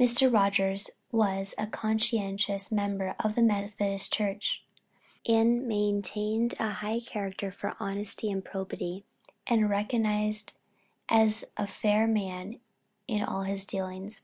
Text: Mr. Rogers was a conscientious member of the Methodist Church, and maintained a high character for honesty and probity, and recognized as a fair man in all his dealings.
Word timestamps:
Mr. 0.00 0.32
Rogers 0.32 0.88
was 1.12 1.54
a 1.58 1.66
conscientious 1.66 2.72
member 2.72 3.14
of 3.20 3.34
the 3.34 3.42
Methodist 3.42 4.10
Church, 4.10 4.64
and 5.28 5.66
maintained 5.68 6.54
a 6.58 6.70
high 6.70 7.00
character 7.00 7.50
for 7.50 7.76
honesty 7.78 8.30
and 8.30 8.42
probity, 8.42 9.04
and 9.46 9.68
recognized 9.68 10.54
as 11.10 11.44
a 11.58 11.66
fair 11.66 12.06
man 12.06 12.60
in 13.06 13.22
all 13.22 13.42
his 13.42 13.66
dealings. 13.66 14.22